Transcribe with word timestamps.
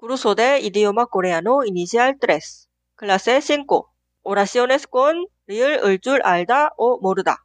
Curso 0.00 0.36
de 0.36 0.60
idioma 0.60 1.06
coreano 1.06 1.64
inicial 1.64 2.18
3. 2.20 2.68
Clase 2.94 3.40
5. 3.40 3.90
Oraciones 4.22 4.86
con 4.86 5.26
리을 5.48 5.82
을줄 5.84 6.22
알다 6.22 6.70
o 6.76 7.00
모르다. 7.00 7.44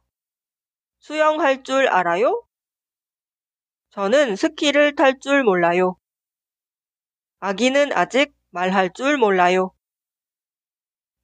수영할 1.00 1.64
줄 1.64 1.88
알아요? 1.88 2.46
저는 3.90 4.36
스키를 4.36 4.94
탈 4.94 5.18
줄 5.18 5.42
몰라요. 5.42 5.96
아기는 7.40 7.92
아직 7.92 8.32
말할 8.50 8.92
줄 8.92 9.18
몰라요. 9.18 9.74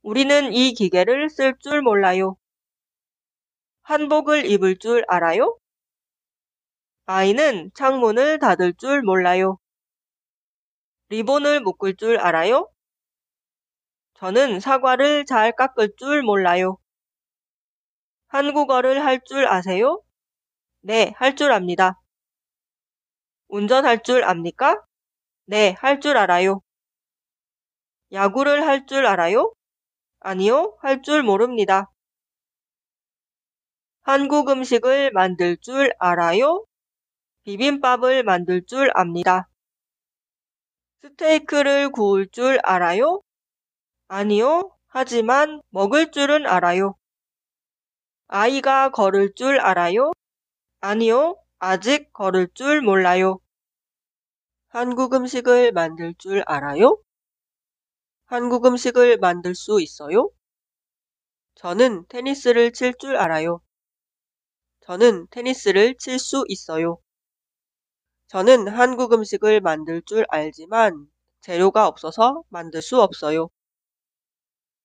우리는 0.03 0.53
이 0.53 0.75
기계를 0.75 1.31
쓸 1.31 1.55
줄 1.61 1.81
몰라요. 1.81 2.39
한복을 3.83 4.47
입을 4.47 4.79
줄 4.79 5.05
알아요? 5.07 5.57
아이는 7.07 7.71
창문을 7.77 8.41
닫을 8.41 8.75
줄 8.75 9.03
몰라요. 9.03 9.60
리본을 11.11 11.61
묶을 11.61 11.95
줄 11.97 12.19
알아요? 12.19 12.71
저는 14.15 14.61
사과를 14.61 15.25
잘 15.27 15.51
깎을 15.51 15.95
줄 15.97 16.23
몰라요. 16.23 16.79
한국어를 18.29 19.05
할 19.05 19.21
줄 19.25 19.47
아세요? 19.47 20.03
네, 20.83 21.13
할 21.19 21.37
줄 21.37 21.53
압니다. 21.53 22.01
운전할 23.49 24.03
줄 24.03 24.25
압니까? 24.25 24.83
네, 25.47 25.75
할 25.79 26.01
줄 26.01 26.17
알아요. 26.17 26.63
야구를 28.13 28.65
할 28.69 28.87
줄 28.87 29.05
알아요? 29.05 29.53
아니요, 30.21 30.77
할 30.83 31.03
줄 31.03 31.23
모릅니다. 31.25 31.91
한국 34.03 34.51
음식을 34.51 35.11
만들 35.13 35.57
줄 35.57 35.95
알아요? 35.99 36.67
비빔밥을 37.45 38.25
만들 38.25 38.65
줄 38.67 38.91
압니다. 38.95 39.50
스테이크를 41.03 41.91
구울 41.91 42.27
줄 42.31 42.59
알아요? 42.65 43.21
아니요, 44.09 44.73
하지만 44.89 45.63
먹을 45.71 46.11
줄은 46.11 46.47
알아요. 46.47 46.97
아이가 48.29 48.89
걸을 48.91 49.35
줄 49.35 49.61
알아요? 49.61 50.13
아니요, 50.81 51.37
아직 51.59 52.13
걸을 52.13 52.49
줄 52.55 52.83
몰라요. 52.83 53.41
한국 54.69 55.15
음식을 55.15 55.71
만들 55.73 56.13
줄 56.19 56.43
알아요? 56.47 56.97
한국 58.25 58.65
음식을 58.65 59.19
만들 59.19 59.55
수 59.55 59.79
있어요? 59.79 60.31
저는 61.55 62.07
테니스를 62.09 62.73
칠 62.73 62.93
줄 62.99 63.17
알아요. 63.17 63.61
저는 64.81 65.27
테니스를 65.31 65.97
칠 65.99 66.19
수 66.19 66.45
있어요. 66.49 66.99
저는 68.31 68.67
한국 68.69 69.13
음식을 69.13 69.61
만들 69.61 70.01
줄 70.07 70.25
알지만 70.31 71.07
재료가 71.43 71.87
없어서 71.87 72.43
만들 72.49 72.81
수 72.81 73.03
없어요. 73.03 73.51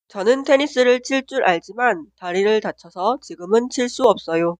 저는 0.07 0.45
테니스를 0.45 1.03
칠 1.03 1.27
줄 1.27 1.43
알지만 1.43 2.07
다리를 2.17 2.59
다쳐서 2.59 3.19
지금은 3.21 3.69
칠 3.69 3.87
수 3.87 4.01
없어요. 4.05 4.53